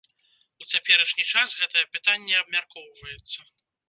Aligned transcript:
У 0.61 0.69
цяперашні 0.71 1.25
час 1.31 1.53
гэтае 1.59 1.83
пытанне 1.97 2.33
абмяркоўваецца. 2.41 3.39